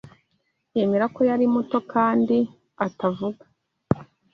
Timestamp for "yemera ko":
0.77-1.21